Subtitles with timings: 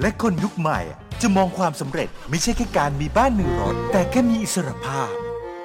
[0.00, 0.80] และคนยุคใหม่
[1.22, 5.12] จะมองความสำเร็จไม่ใช่แค่การมีบ้านหนึ่งรถ แต่แค่มีอิสรภาพ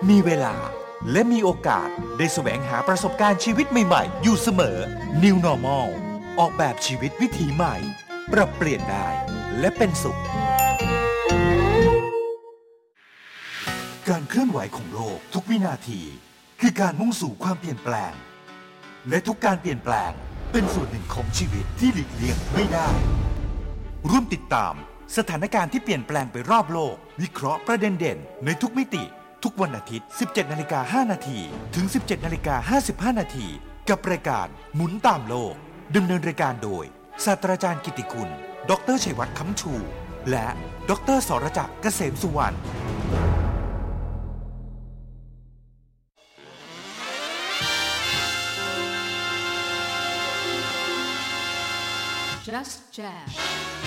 [0.09, 0.55] มีเวลา
[1.11, 4.77] และมีโอกาสได้แสวงหาประสบการณ์ชีวิตใหม่ๆ อยู่เสมอ
[5.23, 5.87] New Normal
[6.39, 7.75] ออกแบบชีวิตวิถีใหม่
[8.33, 9.07] ปรับเปลี่ยนได้
[9.59, 10.19] และเป็นสุข
[14.09, 16.01] การเคลื่อนไหวของโลกทุกวินาที
[16.61, 18.13] คือการมุ่งสู่ความเปลี่ยนแปลง
[19.09, 20.11] และทุกการเปลี่ยนแปลง
[20.51, 22.89] เป็นส่วนหนึ่งของชีวิตที่หลีกเลี่ยงไม่ได้
[24.09, 24.73] ร่วมติดตาม
[25.17, 29.03] สถานการณ์ที่เปลี่ยนแปลงไปรอบโลก วิเคราะห์ประเด็นเด่น ในทุกมิติ
[29.43, 31.39] ทุกวันอาทิตย์ 17นาฬิกา5นาที
[31.75, 32.77] ถึง 17นาฬิกา
[33.11, 33.47] 55นาที
[33.89, 35.53] กับรายการหมุนตามโลก
[35.95, 36.85] ดำเนินรายการโดย
[37.25, 38.29] ศาสตราจารย์กิติคุณ
[38.69, 39.73] ดรชัยวัฒน์คำชู
[40.29, 40.47] และ
[40.89, 42.57] ดรสรจักรเกษมสุวรรณ
[52.47, 53.86] Just Jazz.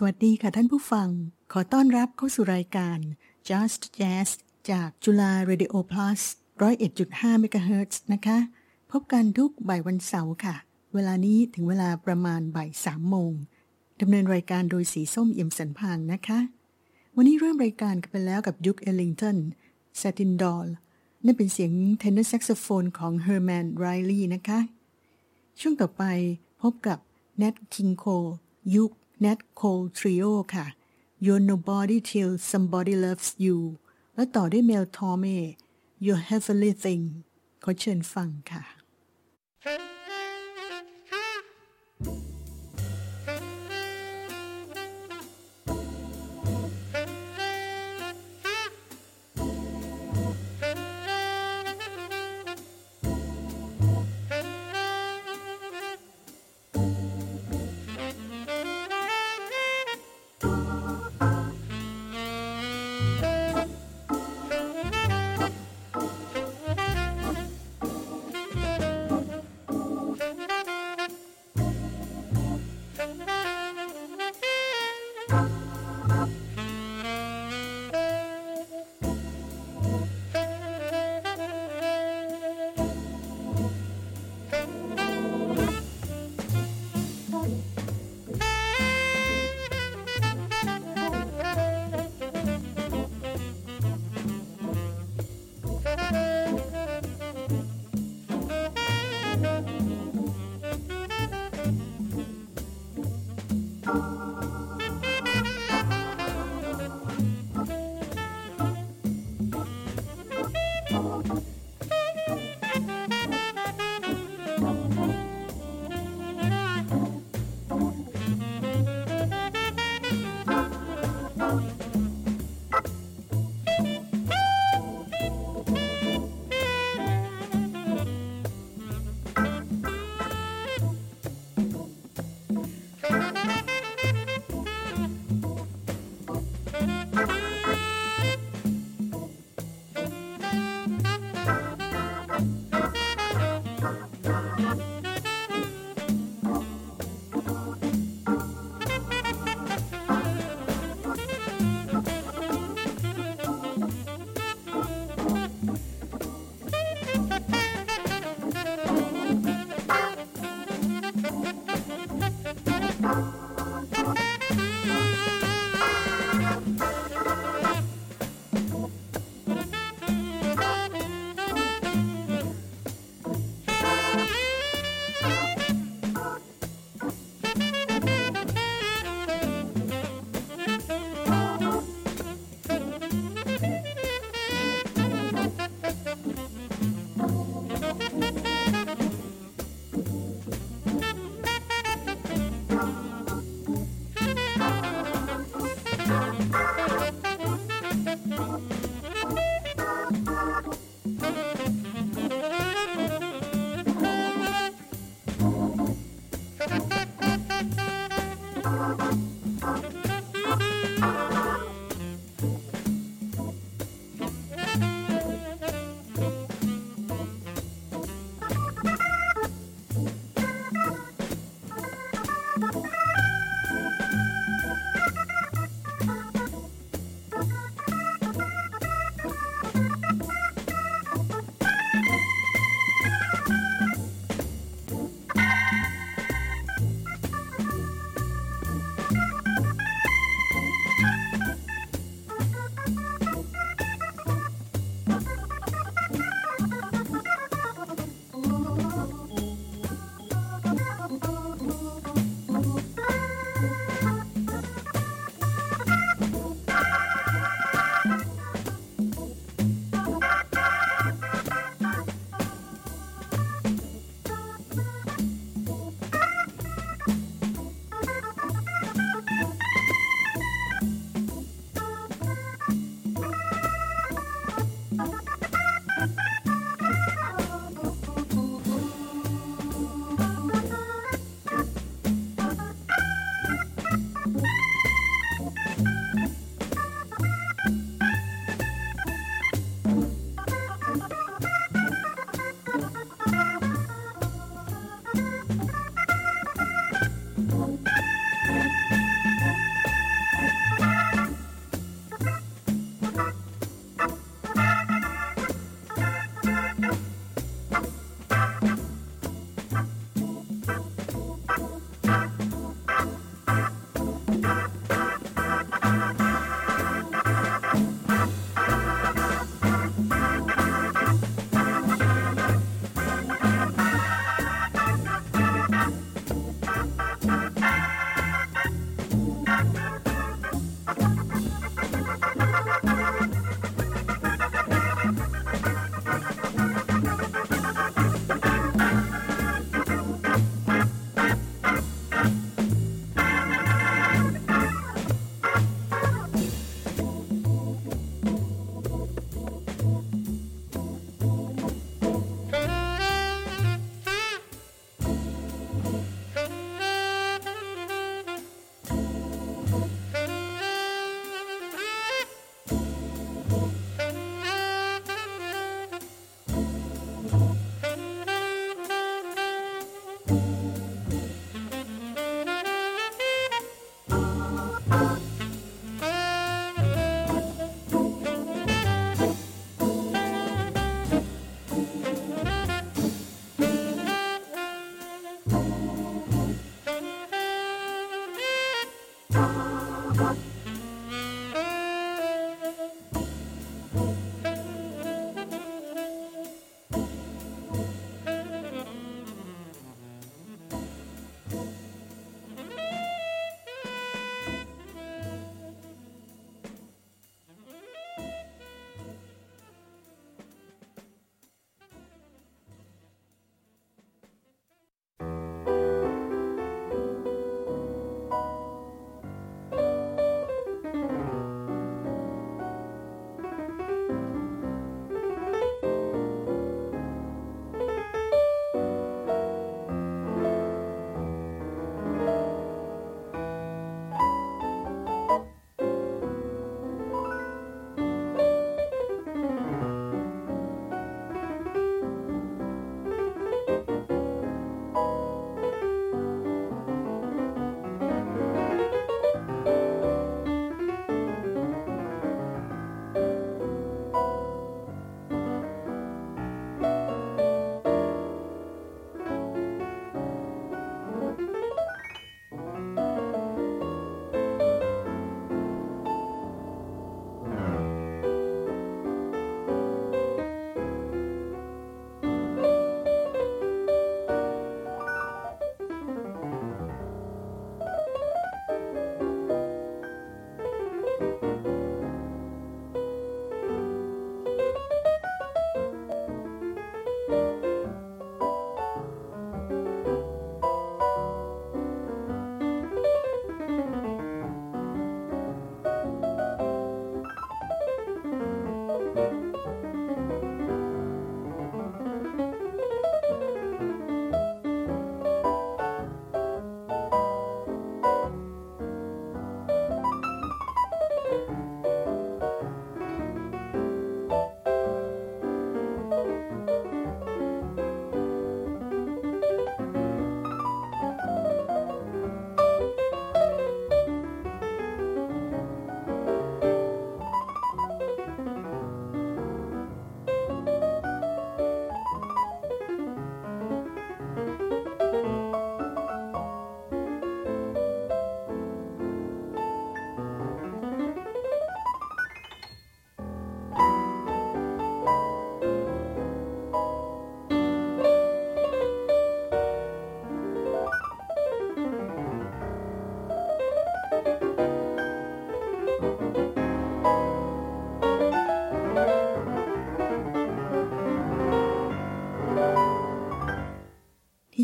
[0.00, 1.08] สวัสดีค่ะท่านผู้ฟัง
[1.52, 2.98] ขอต้อนรับเข้าสู่รายการ
[3.48, 4.28] Just Jazz
[4.70, 6.20] จากจุฬา Radio Plus
[6.82, 8.38] 101.5 MHz นะคะ
[8.92, 10.54] พบกันทุกบ่ายวันเสาร์ค่ะ
[10.94, 13.32] เวลานี้ถึงเวลาประมาณบ่ายสามโมง
[14.00, 16.38] ดำเนินรายการโดยสีส้มเอี่ยมสันพางนะคะ
[17.16, 19.36] วันนี้เริ่มรายการกันไปแล้วกับ Duke Ellington
[20.00, 20.66] Satin Doll
[21.24, 24.60] นั่นเป็นเสียง tenor saxophone ของ Herman Riley นะคะ
[25.60, 26.02] ช่วงต่อไป
[26.62, 26.98] พบกับ
[27.40, 28.30] Nat King Cole
[28.76, 28.92] ยุค
[29.24, 30.66] Nat Cole Trio ค่ะ
[31.24, 33.58] You're Nobody Till Somebody Loves You
[34.14, 35.38] และต่อด้วย Mel Torme
[36.06, 37.04] Your Heavenly Thing
[37.64, 39.97] ขอเชิญฟังค่ะ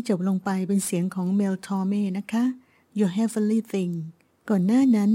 [0.09, 2.43] จบลงไปเป็นเสียงของเมลทอร์เมนะคะ
[2.99, 3.93] Your Heavenly Thing
[4.49, 5.11] ก่อนหน้านั้น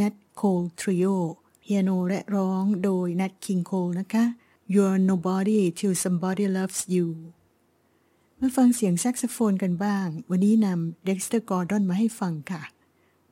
[0.00, 1.16] Nat Cole Trio
[1.62, 4.24] เปียโนและร้องโดย Nat King Cole นะคะ
[4.72, 7.06] You're Nobody Till Somebody Loves You
[8.38, 12.62] มาฟังเสียงแซกโซโฟนกันบ้าง วันนี้นำ Dexter Gordon มาให้ฟังค่ะ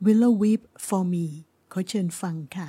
[0.05, 1.27] Willow Weep for Me
[1.73, 2.69] ขอเชิญฟังค่ะ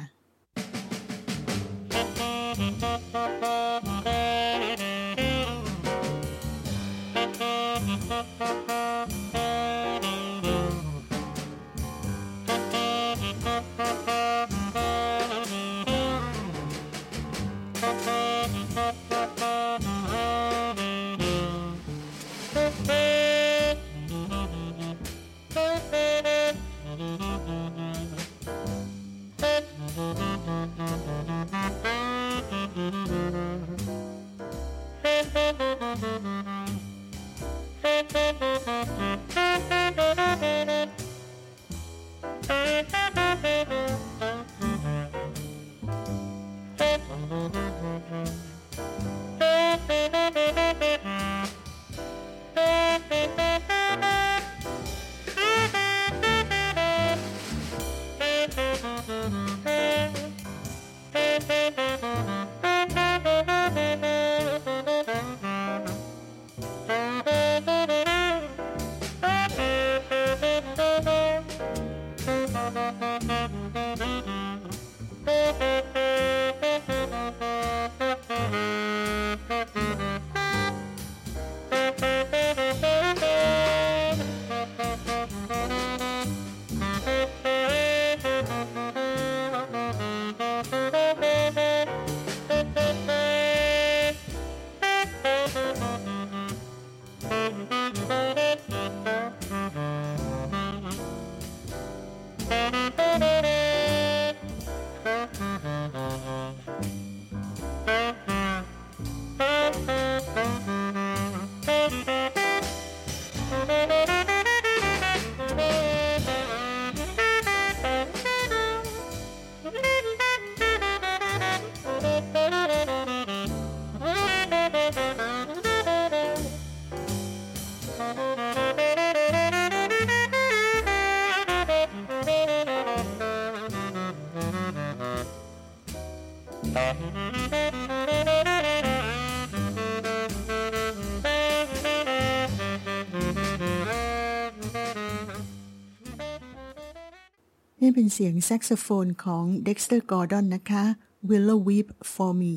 [147.99, 150.83] เป็นเสียงแซกโซโฟนของ Dexter Gordon นนะคะ
[151.29, 152.55] Willow Weep for Me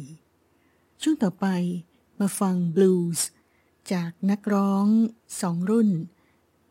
[1.02, 1.46] ช่วงต่อไป
[2.20, 3.28] มาฟังบลูส์
[3.92, 4.86] จากนักร้อง
[5.40, 5.90] สองรุ่น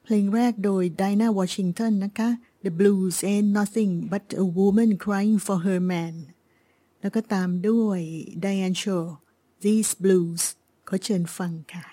[0.04, 2.30] เพลงแรกโดย Dinah Washington นะคะ
[2.66, 6.16] The blues ain't nothing but a woman crying for her man
[7.02, 8.00] แล้วก็ตามด้วย
[8.44, 9.06] Diane Shaw
[9.64, 10.44] These blues
[10.88, 11.91] ขอเชิญฟังค่ะ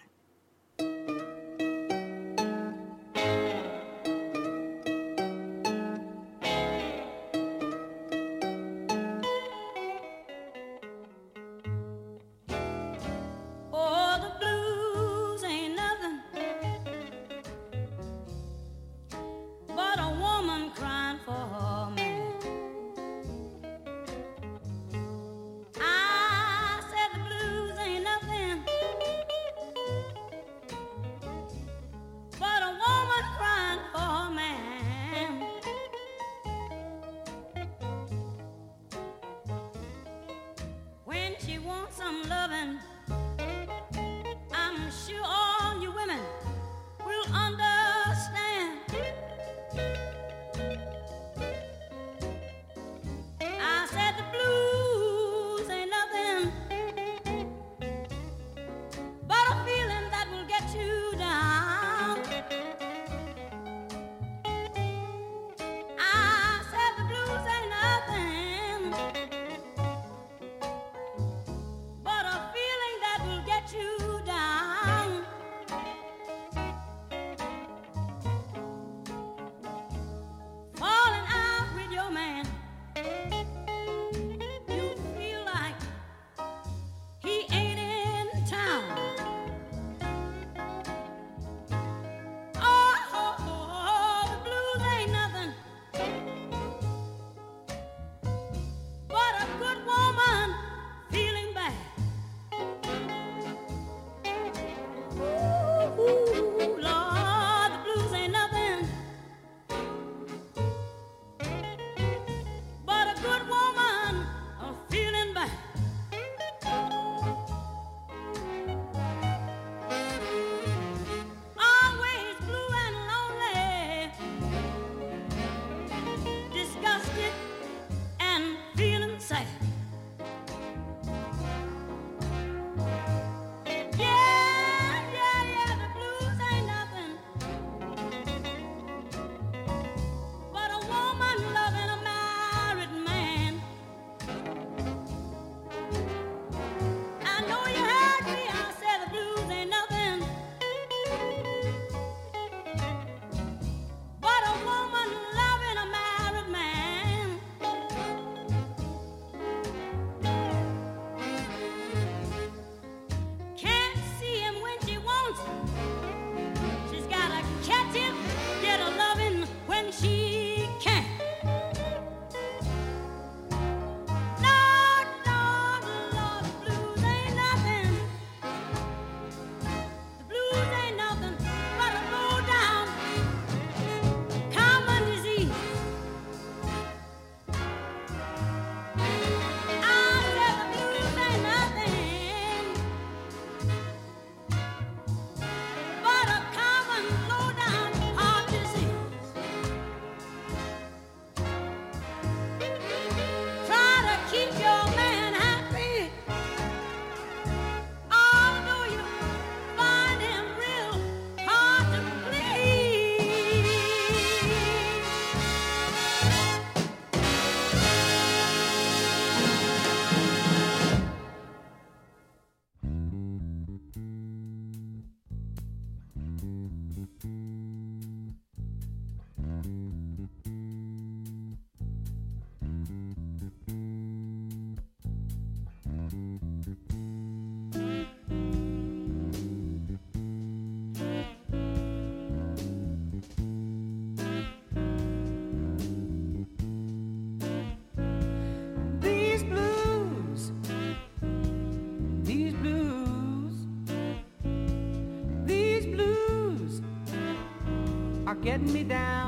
[258.43, 259.28] getting me down.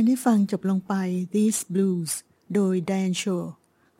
[0.00, 0.94] านได้ฟังจบลงไป
[1.34, 2.12] These Blues
[2.54, 3.44] โดย Diane Shaw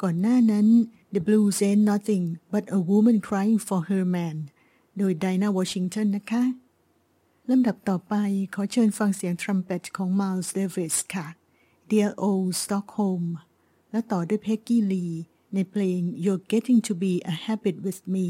[0.03, 0.67] ก่อนหน้านั้น
[1.15, 4.37] The Blues Ain't Nothing But a Woman Crying for Her Man
[4.99, 6.45] โดย Dinah Washington นะคะ
[7.51, 8.15] ลำดับต่อไป
[8.55, 11.27] ขอเชิญฟังเสียงทรัมเป็ตของ Miles Davis ค่ะ
[11.91, 13.25] Dear Old Stockholm
[13.91, 15.15] และต่อด้วย Peggy Lee
[15.55, 18.29] ในเพลง You're Getting to Be a Habit with Me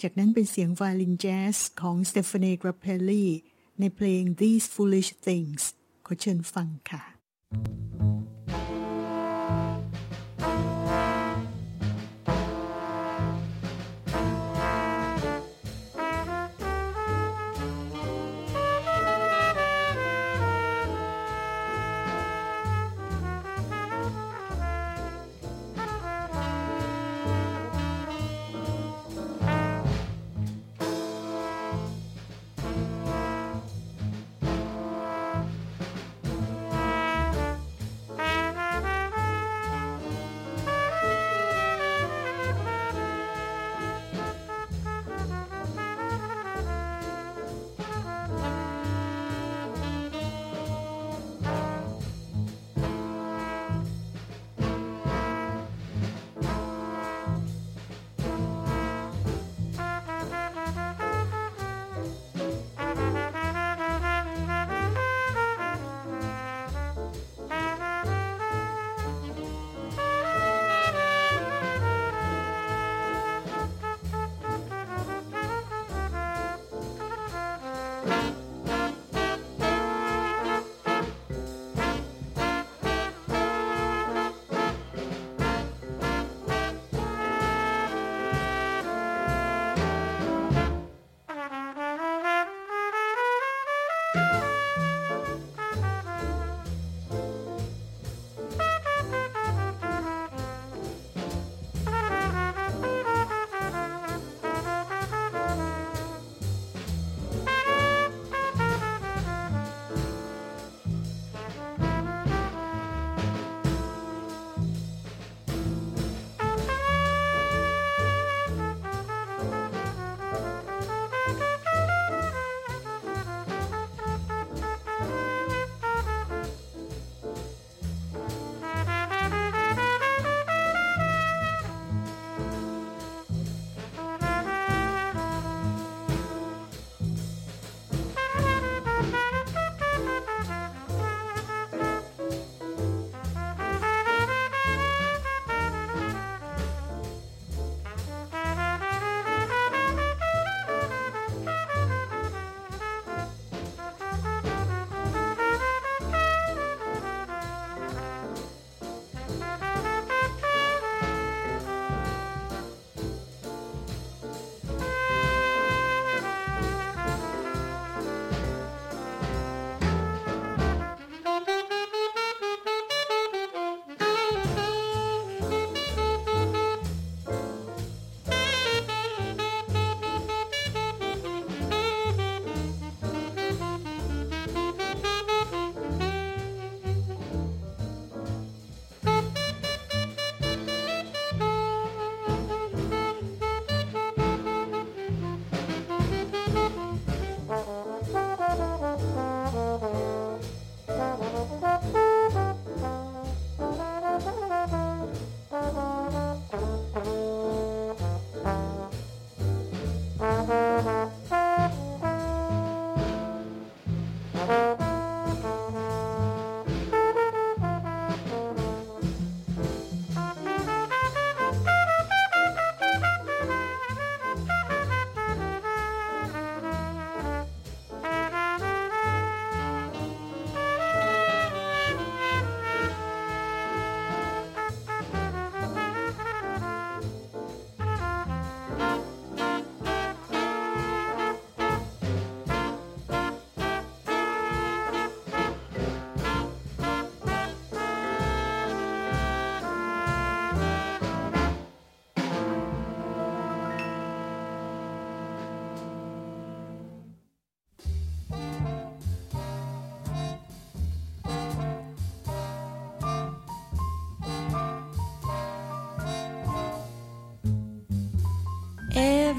[0.00, 3.26] จากนั้นเป็นเสียงไวโอลินแจ๊สของ Stephanie Grappelli
[3.80, 5.62] ในเพลง These Foolish Things
[6.12, 7.02] ขอเชิญฟังค่ะ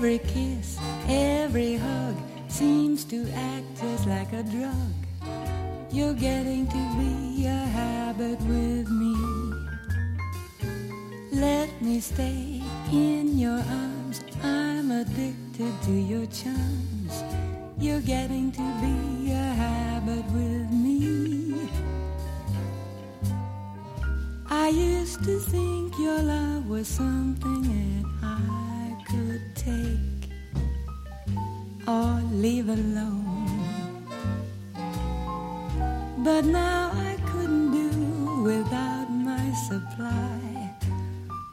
[0.01, 2.15] Every kiss, every hug
[2.47, 4.93] seems to act just like a drug.
[5.91, 9.15] You're getting to be a habit with me.
[11.31, 14.21] Let me stay in your arms.
[14.41, 17.23] I'm addicted to your charms.
[17.77, 21.69] You're getting to be a habit with me.
[24.49, 28.41] I used to think your love was something that I
[29.11, 29.90] could take
[32.31, 33.59] leave alone.
[36.19, 40.75] But now I couldn't do without my supply.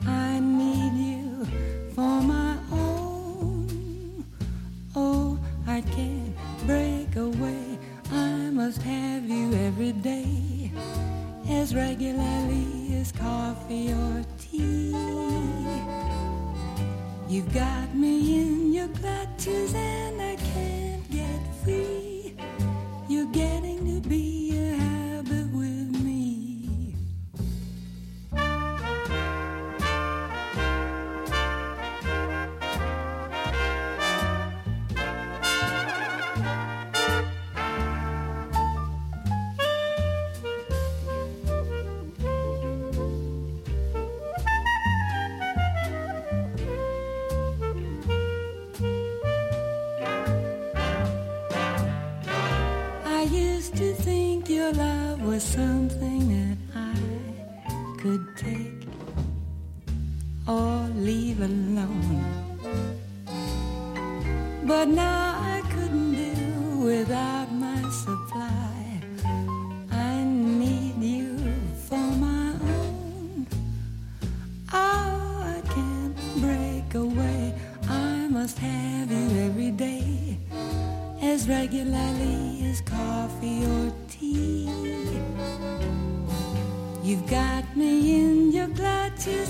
[0.07, 1.47] I need you
[1.95, 4.25] for my own.
[4.95, 6.37] Oh, I can't
[6.67, 7.79] break away.
[8.13, 10.71] I must have you every day,
[11.49, 14.95] as regularly as coffee or tea.
[17.29, 19.75] You've got me in your clutches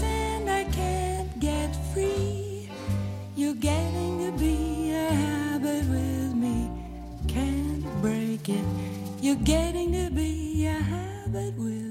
[0.02, 2.70] and I can't get free.
[3.36, 6.70] You're getting to be a habit with me.
[7.28, 8.64] Can't break it.
[9.20, 11.87] You're getting to be a habit with me.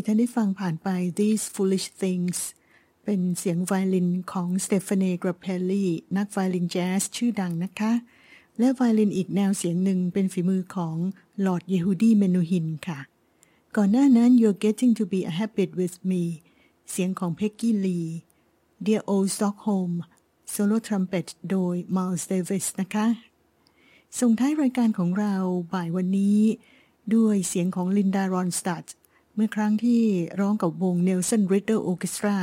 [0.00, 0.88] ที่ท่านได้ฟังผ่านไป
[1.18, 2.38] These Foolish Things
[3.04, 5.84] เป็นเสียงไวโอลินของ Stéphane Grappelli
[6.16, 7.92] นักไวโอลินแจ๊สชื่อดังนะคะ
[8.58, 10.96] และไวโอลินอีกแนวเสียงหนึ่งเป็นฝีมือของ
[11.44, 12.98] Lord Yehudi Menuhin ค่ะ
[13.76, 16.22] ก่อนหน้านั้น You're Getting to Be a Habit with Me
[16.90, 18.00] เสียงของ Peggy Lee
[18.86, 19.92] Dear Old Stockholm
[20.50, 23.06] solo ทรัมเป็ตโดย Miles Davis นะคะ
[24.20, 25.34] ส่งท้ายรายการของเรา
[25.72, 26.40] บ่ายวันนี้
[27.14, 28.86] ด้วยเสียงของลินดารอนสตัด
[29.34, 30.02] เมื่อครั้งที่
[30.40, 32.38] ร้องกับวง Nelson Riddle Orchestra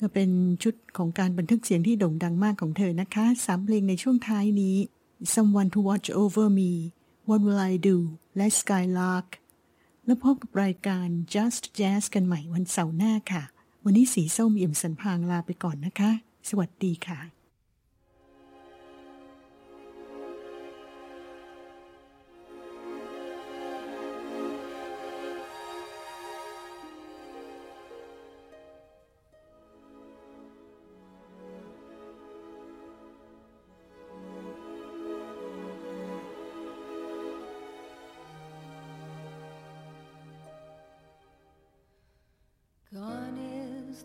[0.00, 0.30] ก็เป็น
[0.62, 4.76] ชุดของการบันทึกเสียงที่โด่งดังมากของเธอนะคะสามเพลงในช่วงท้ายนี้
[5.34, 6.72] Someone to Watch Over Me
[7.28, 7.96] What Will I Do
[8.36, 9.28] และ Skylark
[10.04, 13.42] แล้วพบกับรายการ Just Jazz กันใหม่วันเสาร์หน้าค่ะ
[13.84, 16.10] วันนี้สีส้มเอี่ยมสันพางลาไปก่อนนะคะ
[16.48, 17.39] สวัสดีค่ะ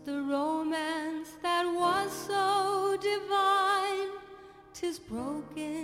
[0.06, 4.10] the romance that was so divine.
[4.72, 5.75] Tis broken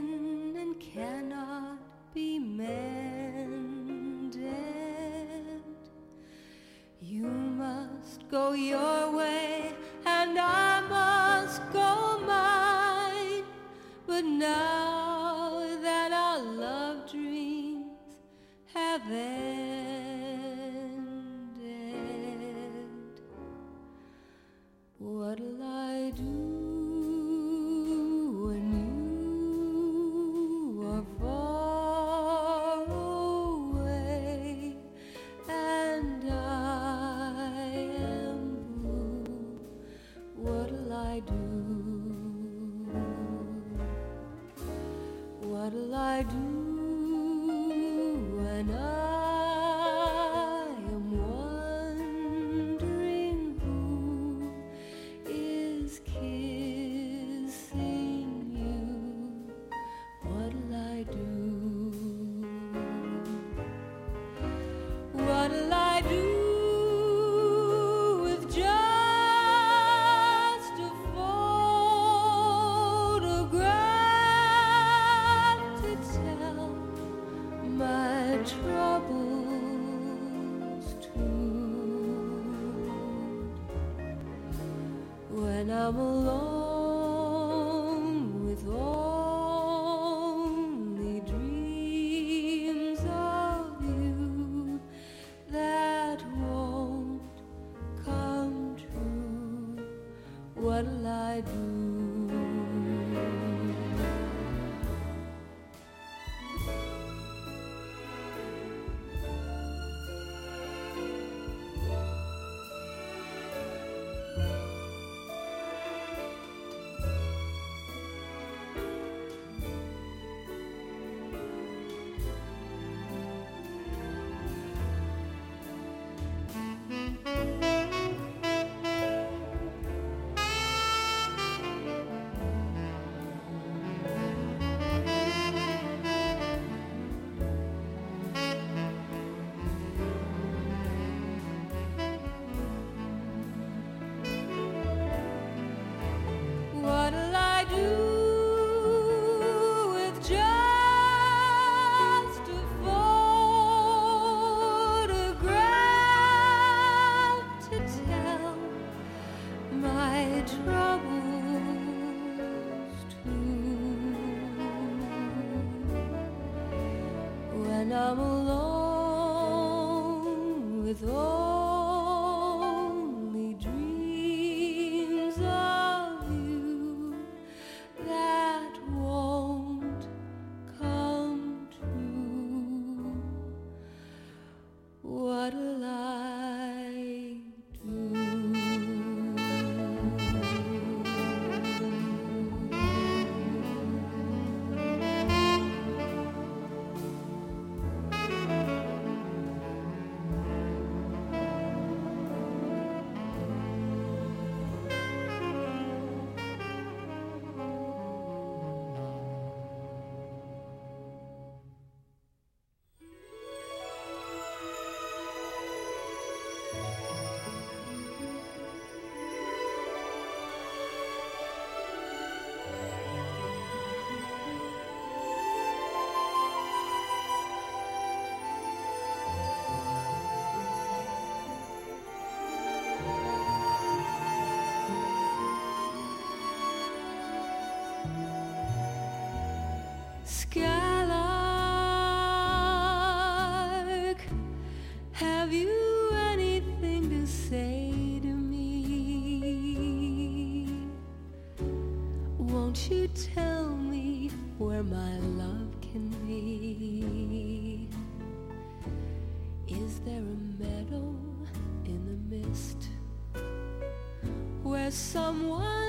[264.93, 265.82] someone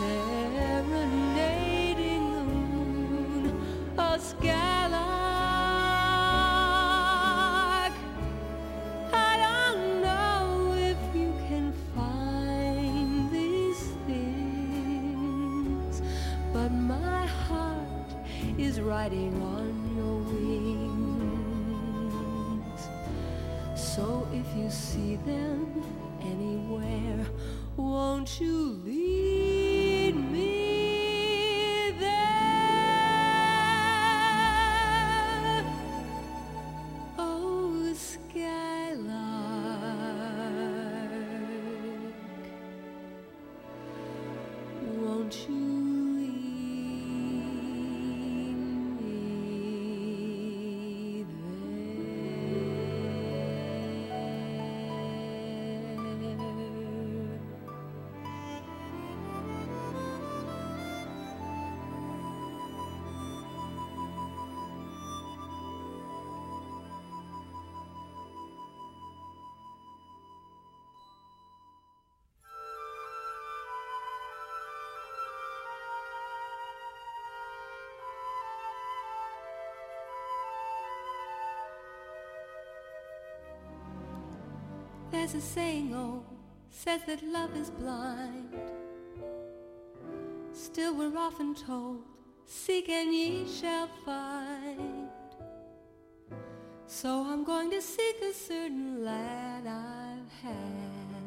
[0.00, 0.39] ser.
[85.32, 86.24] There's a saying old
[86.70, 88.52] says that love is blind.
[90.52, 92.02] Still we're often told,
[92.46, 95.08] seek and ye shall find.
[96.88, 101.22] So I'm going to seek a certain lad I've had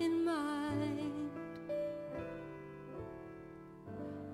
[0.00, 1.30] in mind.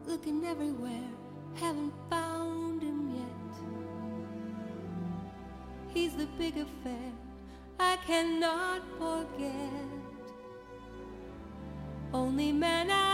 [0.07, 1.09] Looking everywhere,
[1.55, 3.55] haven't found him yet.
[5.95, 7.13] He's the big affair
[7.83, 9.89] I cannot forget.
[12.13, 13.10] Only men I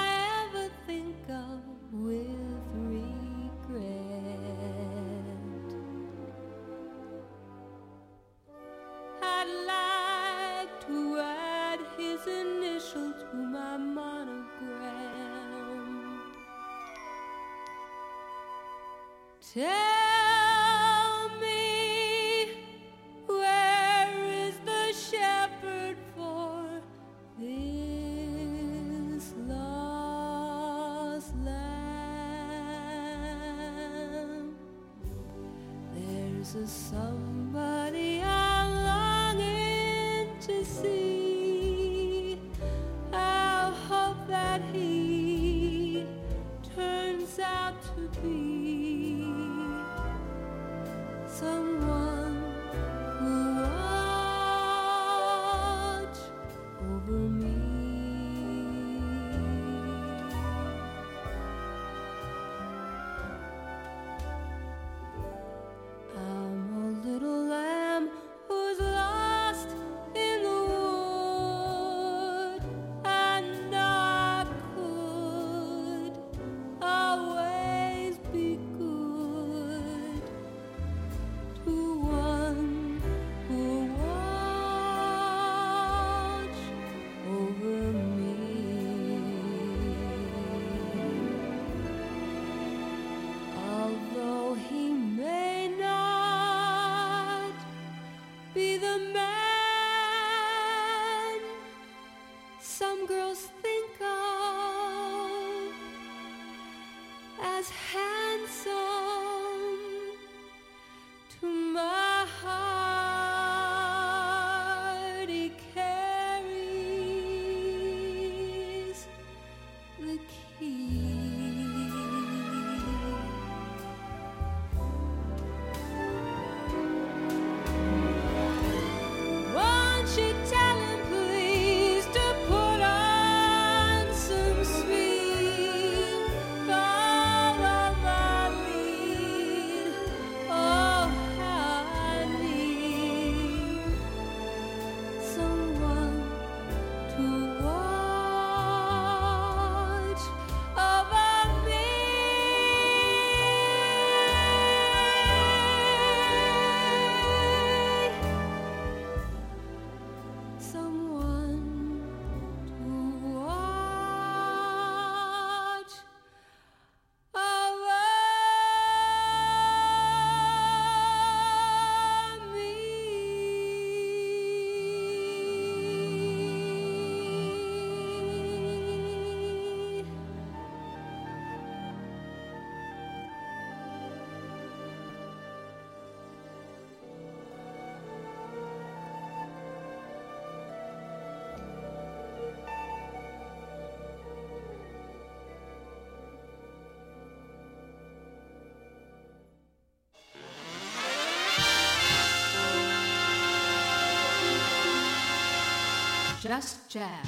[206.49, 207.27] Just jazz.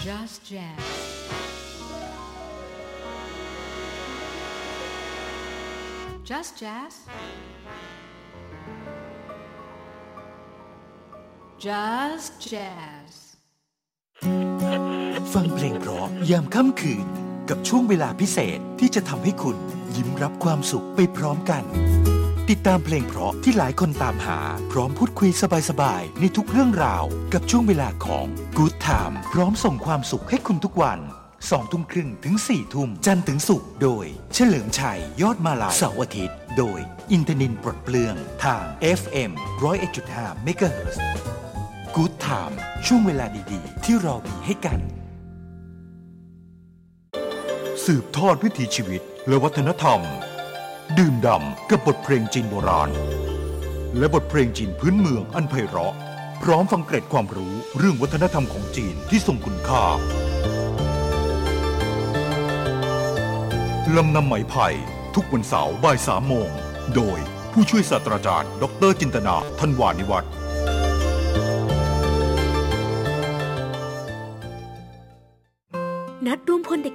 [0.00, 0.82] Just jazz.
[6.22, 6.94] Just jazz.
[11.58, 13.12] Just jazz.
[15.32, 17.06] ฟังเพลงเพราะยามค่ำคืน
[17.48, 19.56] กับช่วงเวลาพิเศษที่จะทำให้คุณ
[19.96, 21.64] ยิ้มรับความสุขไปพร้อมกัน
[22.50, 24.38] ติดตามเพลงเพราะที่หลายคนตามหา
[24.72, 25.30] พร้อมพูดคุย
[25.68, 28.26] สบายๆ ในทุกเรื่องราว กับช่วงเวลาของ
[28.56, 30.98] Good Time พร้อมส่งความสุขให้คุณทุกวัน
[31.50, 36.78] สองทุ่มครึ่งถึง4ี่ทุ่ม จันทร์ถึงศุกร์โดย เฉลิมชัย ยอดมาลายเสาร์อาทิตย์ โดย
[37.12, 38.64] อินทนินปลดเปลือง ทาง
[39.00, 39.30] FM
[39.88, 40.96] 101.5 MHz
[41.96, 42.54] Good Time
[42.86, 44.80] ช่วงเวลาดีๆ ที่เรามีให้กัน
[47.84, 50.00] สืบทอดวิถีชีวิตและวัฒนธรรม
[50.98, 52.90] ดื่มด่ำกับบทเพลงจีนโบราณ
[53.98, 55.94] และบทเพลงจีนพื้นเมืองอันไพเราะ
[56.42, 59.84] พร้อมฟังเกร็ดความรู้เรื่องวัฒนธรรมของจีนที่ทรงคุณค่า
[63.96, 64.68] ลำนำไหมไผ่
[65.14, 66.50] ทุกวันเสาร์บ่ายสามโมง
[66.94, 67.18] โดย
[67.52, 70.30] ผู้ช่วยศาสตราจารย์ ดรจินตนาทันวานิวัฒน์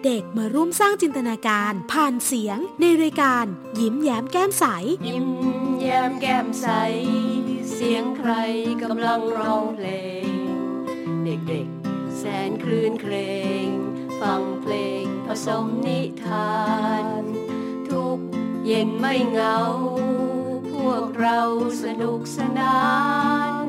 [0.04, 3.46] เด็กๆ มาร่วมสร้างจินตนาการ ผ่านเสียงในรายการ
[3.80, 4.66] ยิ้มแย้มแก้มใส
[5.08, 5.28] ยิ้ม
[5.82, 6.68] แย้มแก้มใส
[7.74, 8.32] เสียงใคร
[8.84, 9.88] กำลังร้องเพล
[10.26, 10.28] ง
[11.24, 13.16] เด็กๆ แสนคลื่นเคร
[13.66, 13.68] ง
[14.22, 16.56] ฟังเพลงผสมนิทา
[17.22, 17.24] น
[17.90, 18.20] ทุก
[18.66, 19.60] เย็นไม่เหงา
[20.72, 21.42] พวกเรา
[21.84, 22.78] สนุกสนา
[23.66, 23.68] น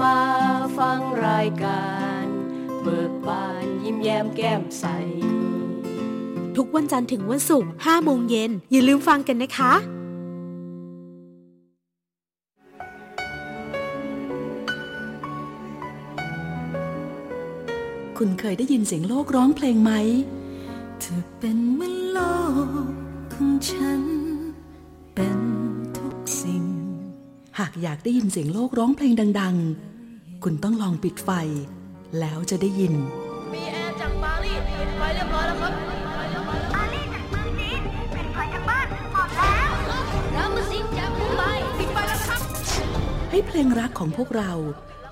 [0.00, 0.20] มา
[0.78, 1.84] ฟังรายกา
[2.24, 2.26] ร
[2.82, 4.86] เบิกบานยิ้มแย้มแก้มใส
[6.56, 9.72] ทุกวันจันทร์ถึงวันศุกร์5โมงเย็นอย่าลืมฟังกันนะคะ
[18.18, 19.92] คุณเคยได้ยินเสียงโลกร้องเพลงไหม
[21.00, 22.18] เธอเป็นเหมือนโล
[22.84, 22.86] ก
[23.34, 24.02] ของฉัน
[25.14, 25.38] เป็น
[25.96, 26.64] ทุกสิ่ง
[27.58, 29.56] หากอยากได้ยินเสียงโลกร้องเพลงดัง
[30.00, 31.30] ๆ คุณต้องลองปิดไฟ
[32.20, 32.94] แล้วจะได้ยิน
[43.36, 44.52] ให้เพลงรักของพวกเรา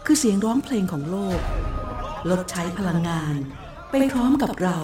[0.06, 1.40] คือเสียงร้องเพลงของโลก
[2.30, 3.34] ลดใช้พลังงาน
[3.90, 4.78] ไปพร้อมกับเรา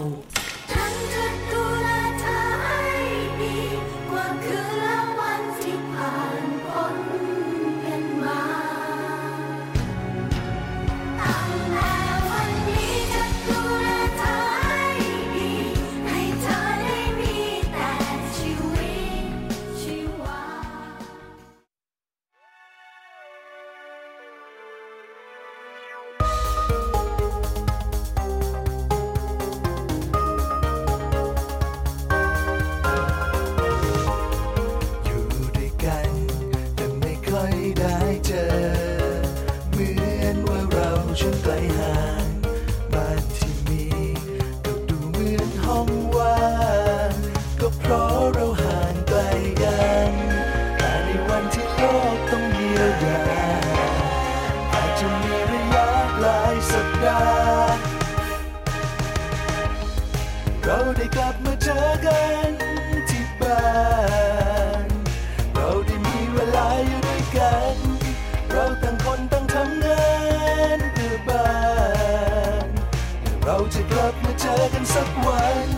[74.12, 75.68] บมาเจอกันสักวัน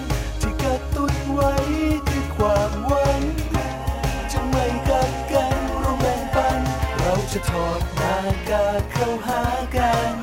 [0.41, 1.53] ที่กระตุ้นไว้
[2.09, 3.23] คือความหวัง
[4.33, 6.61] จะไม่กัดกันร่วมแบ่งปัน
[6.99, 8.17] เราจะถอดหน้า
[8.51, 9.43] กากเข้าหา
[9.77, 10.15] กัน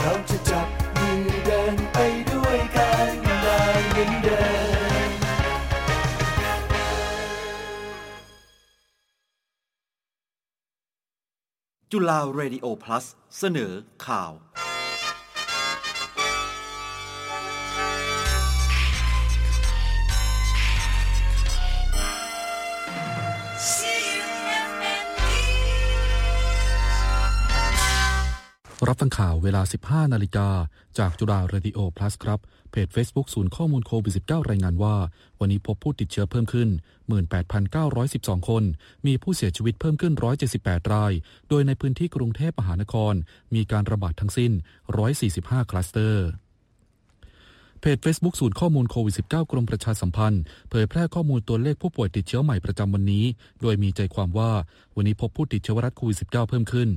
[0.00, 0.68] เราจะจับ
[0.98, 1.98] มือเดินไป
[2.32, 3.12] ด้วยกัน
[3.42, 4.44] ได้เหมือนเดิ
[5.08, 5.10] ม
[11.92, 13.04] จุฬาเรดิโอ plus
[13.38, 13.72] เสนอ
[14.06, 14.32] ข่าว
[28.84, 29.62] รับฟังข่าวเวลา
[30.06, 30.48] 15 นาฬิกา
[30.98, 34.96] จากจุฬาเรดิโอ plus ครับ เพจ Facebook ศูนย์ข้อมูลโควิด -19 รายงานว่า
[35.40, 36.68] วันนี้พบผู้ติดเชื้อเพิ่มขึ้น
[37.38, 38.62] 18,912 คน
[39.06, 40.12] มีผู้เสียชีวิตเพิ่มขึ้น
[40.52, 41.12] 178 ราย
[41.48, 43.14] โดยในพื้นที่กรุงเทพมหานคร
[43.54, 44.52] มีการระบาดทั้งสิ้น
[45.10, 46.26] 145 คลัสเตอร์
[47.80, 53.24] เพจ Facebook ศูนย์ข้อมูลโควิด -19 กรมประชาสัมพันธ์ เผยแพร่ข้อมูลตัวเลขผู้ป่วยติดเชื้อใหม่ประจำวันนี้
[53.62, 54.50] โดยมีใจความว่า
[54.96, 56.88] วันนี้พบผู้ติดเชื้อไวรัสโควิด -19 เพิ่มขึ้น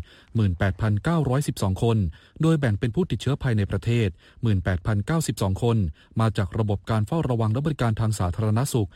[1.07, 1.97] 18,912 คน
[2.41, 4.07] โดยแบ่งเป็นผู้ติดเชื้อภายในประเทศ
[4.86, 5.77] 18,092 คน
[6.19, 8.89] มาจากระบบการเฝ้าระวังและบริการทางสาธารณสุข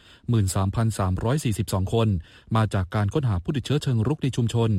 [0.72, 2.08] 13,342 คน
[2.56, 4.70] มาจากการค้นหาผู้ติดเชื้อเชิงรุกในชุมชน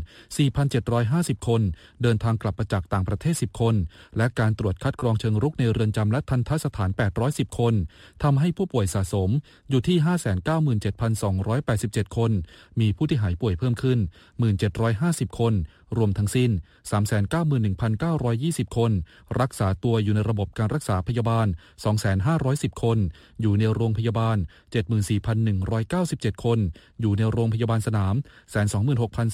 [0.68, 1.61] 4,750 คน
[2.02, 3.74] เดินทางกลับมาจากต่างประเทศ 10 คน
[4.16, 6.90] และการตรวจคัดกรองเชิงรุกในเรือนจำและทันทสถาน
[7.26, 7.74] 810 คน
[8.22, 9.30] ทำให้ผู้ป่วยสะสม
[9.70, 9.97] อยู่ที่
[12.07, 12.30] 597,287 คน
[12.80, 13.99] มีผู้ที่หายป่วยเพิ่มขึ้น
[14.68, 15.53] 1,750 คน
[15.97, 16.51] รวมทั้งสิ้น
[17.62, 18.92] 391,920 คน
[19.40, 21.47] รักษาตัวอยู่ในระบบการรักษาพยาบาล
[22.14, 22.99] 2,510 คน
[23.40, 24.36] อยู่ในโรงพยาบาล
[25.61, 26.59] 74,197 คน
[27.01, 28.14] อยู่ในโรงพยาบาลสนาม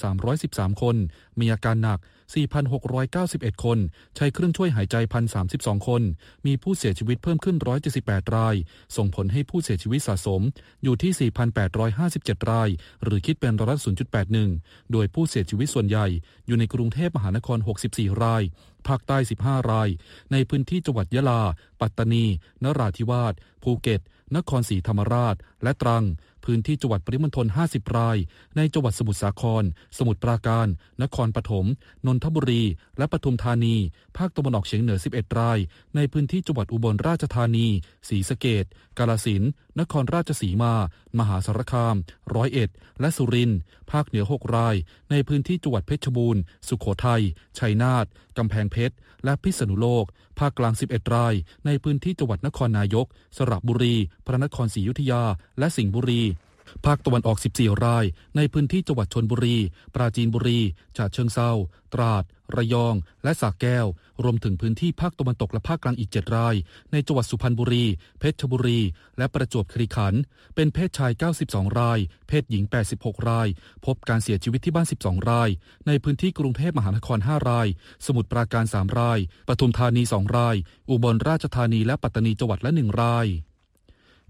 [0.01, 0.97] 126,313 คน
[1.41, 2.01] มีอาการหนัก
[2.77, 3.79] 4,691 คน
[4.17, 4.97] ใช้เครื่องช่วยหายใจ
[5.43, 6.03] 1,032 คน
[6.47, 7.57] มีผู้เสียชีวิตเพิ่มขึ้น
[7.97, 8.55] 178 ราย
[8.97, 10.43] ส่งผลให้ผู้เสียชีวิตสะสม
[10.83, 11.31] อยู่ที่
[11.83, 12.69] 4,857 ราย
[13.03, 13.77] หรือคิดเป็นร้อยละ
[14.35, 16.07] 0.81 โดยผู้เสียชีวิตส่วนใหญ่
[16.51, 17.59] อยู่ในกรุงเทพมหานคร
[17.91, 18.43] 64 ราย
[18.87, 19.89] ภาคใต้ 15 ราย
[20.33, 21.43] ในพื้นที่จังหวัดยะลา
[21.81, 22.25] ปัตตานี
[22.65, 24.01] นราธิวาส ภูเก็ต
[24.37, 26.05] นครศรีธรรมราช และตรัง
[26.45, 28.17] พื้นที่จังหวัดปริมณฑล 50 ราย
[28.57, 29.65] ในจังหวัดสมุทรสาคร
[29.99, 30.67] สมุทรปราการ
[31.03, 31.67] นครปฐม
[32.07, 32.65] นนทบุรี
[32.99, 33.77] และปทุมธานี
[34.17, 35.59] ภาคตะวันออกเฉียงเหนือ 11 ราย
[35.97, 37.67] ในพื้นที่จังหวัดอุบลราชธานี
[38.09, 38.65] ศรีสะเกด
[38.99, 39.43] กาลสิน
[39.81, 40.75] นครราชสีมา
[41.19, 41.97] มหาสารคาม
[42.35, 42.71] ร้อยเอ็ด
[43.01, 43.59] และสุรินทร์
[43.91, 44.77] ภาคเหนือ 6 ราย
[45.11, 47.23] ในพื้นที่จังหวัดเพชรบูรณ์ สุโขทัย
[47.59, 48.07] ชัยนาท
[48.39, 50.05] กำแพงเพชร และพิษณุโลก
[50.39, 51.35] ภาคกลาง 11 ราย
[51.67, 55.23] ในพื้นที่จังหวัดนครนายก สระบุรี พระนครศรีอยุธยา
[55.59, 56.23] และสิงห์บุรี
[56.87, 58.05] ภาคตะวันออก 14 ราย
[58.37, 59.57] ในพื้นที่จังหวัดชนบุรี
[59.95, 60.61] ปราจีนบุรี
[60.97, 61.51] ฉะเชิงเซา
[61.95, 62.25] ตราด
[62.57, 62.95] ระยอง
[63.25, 63.87] และสระแก้ว
[64.25, 66.55] รวมถึงพื้นที่ภาคตะวันตกและภาคกลางอีก 7 ราย
[66.93, 67.85] ในจังหวัดสุพรรณบุรี
[68.19, 68.81] เพชรบุรี
[69.19, 70.21] และประจวบคีรีขันธ์
[70.55, 71.13] เป็นเพศชาย
[71.45, 71.99] 92 ราย
[72.29, 72.65] เพศหญิง
[72.97, 73.49] 86 ราย
[73.87, 75.49] พบการเสียชีวิตที่บ้าน 12 ราย
[75.87, 77.69] ในพื้นที่กรุงเทพมหานคร 5 ราย
[78.07, 79.19] สมุทรปราการ 3 ราย
[79.49, 80.57] ปทุมธานี 2 ราย
[80.91, 83.29] อุบลราชธานีและปัตตานีจังหวัดละ 1 ราย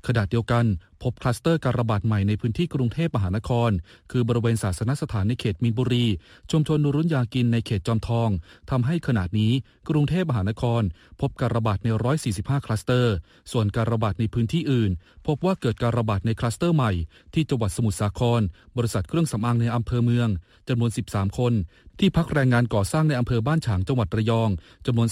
[0.06, 0.64] ขณะเดียวกัน
[1.02, 3.70] พบคลัสเตอร์การระบาดใหม่ในพื้นที่กรุงเทพมหานคร
[4.10, 6.06] คือบริเวณศาสนสถานในเขตมีนบุรี
[6.50, 8.28] ชุมชนนุรุนยากินในเขตจอมทอง
[8.70, 9.52] ทำให้ขณะนี้
[9.88, 10.82] กรุงเทพมหานคร
[11.20, 11.88] พบการระบาดใน
[12.26, 13.14] 145 คลัสเตอร์
[13.52, 14.90] ส่วนการระบาดในพื้นที่อื่น
[15.26, 16.92] พบว่าเกิดการระบาดในคลัสเตอร์ใหม่
[17.34, 18.40] ที่จังหวัดสมุทรสาคร
[18.76, 20.28] บริษัทเครื่องสำอางในอำเภอเมือง
[20.68, 21.52] จำนวน 13 คน
[22.00, 24.50] ที่พักแรงงานก่อสร้างในอำเภอบ้านฉางจังหวัดระยอง
[24.86, 25.08] จำนวน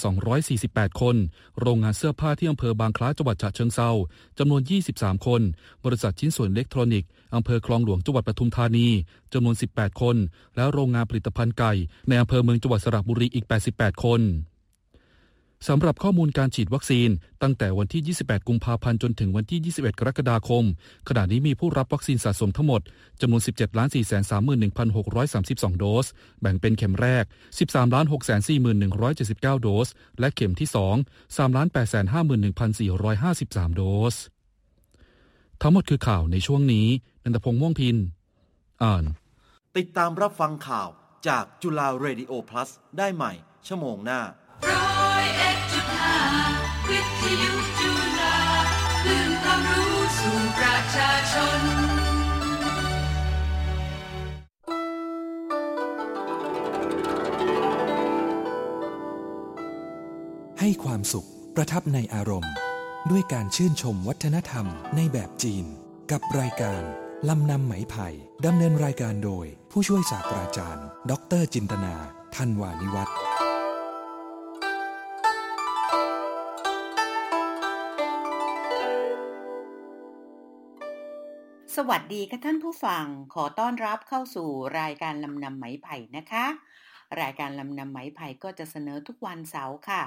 [0.49, 1.17] 248 คน
[1.61, 3.91] โรงงานเสื้อผ้าที่อำเภอบางคล้าจังหวัดฉะเชิงเทรา
[4.39, 4.63] จำนวน
[4.93, 5.43] 23 คน
[5.85, 8.89] บริษัทชิ้นส่วนอิเล็กทรอนิกส์อำเภอคลองหลวงจังหวัดปทุมธานี
[9.33, 10.17] จำนวน 18 คน
[10.57, 11.73] และโรงงานผลิตภัณฑ์ไก่
[12.09, 14.21] ในอำเภอเมืองจังหวัดสระบุรีอีก 88 คน
[15.67, 17.09] สำหรับข้อมูลการฉีดวัคซีน
[17.43, 20.65] ตั้งแต่วันที่ 28 กุมภาพันธ์จนถึงวันที่ 21 กรกฎาคม
[21.09, 22.81] ขณะนี้มีผู้รับวัคซีนสะสมทั้งหมด
[23.21, 26.07] จำนวน 17 431,632 โดส
[26.41, 27.25] แบ่งเป็นเข็มแรก
[27.59, 27.93] 13
[28.79, 29.89] 641,179 โดส
[30.21, 30.69] และเข็มที่
[31.03, 33.83] 2 3 851,453 โด
[34.13, 34.15] ส
[35.63, 36.87] ทั้งหมดคือข่าวในช่วงนี้
[37.25, 37.97] นันทพงษ์ม่วงพิน
[38.83, 39.05] อ่าน
[39.77, 40.89] ติดตามรับฟังข่าว
[41.29, 43.33] จากจุฬาเรดิโอ plus ได้ใหม่
[43.67, 44.23] ชั่วโมงหน้า
[60.61, 62.55] ให้ความสุขประทับในอารมณ์
[63.11, 65.65] ด้วยการชื่นชมวัฒนธรรมในแบบจีน
[66.11, 66.83] กับรายการ
[67.29, 68.09] ลำนำไหมไผ่
[68.47, 71.95] ดำเนินรายการโดย ผู้ช่วยศาสตราจารย์ดอกเตอรจินตนา
[72.35, 73.38] ทันวานิวัฒน์
[81.81, 83.05] สวัสดีค่ะท่านผู้ฟัง
[83.35, 84.49] ขอต้อนรับเข้าสู่
[84.81, 86.47] รายการลำนำไหมไผ่นะคะ
[87.21, 90.03] รายการลำนำไหมไผ่ก็จะเสนอทุกวันเสาร์ค่ะ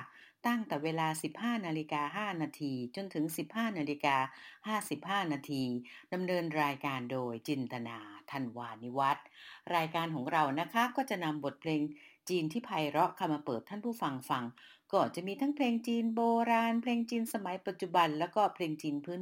[0.47, 1.07] ตั้งแต่เวลา
[1.38, 4.78] 15นาฬิกา5นาทีจนถึง 15นาฬิกา
[5.22, 5.63] 55นาที
[6.13, 7.97] ดำเนินรายการโดยจินตนา
[8.32, 9.26] ทันวานิวัฒน์
[9.76, 11.82] รายการของเรานะคะก็จะนำบทเพลง
[12.30, 14.43] จีนที่ไพเราะเข้ามาเปิดท่านผู้ฟังฟัง
[14.91, 19.19] ก็จะมีทั้งเพลงจีนโบราณ เพลงจีนสมัยปัจจุบัน แล้วก็เพลงจีนพื้น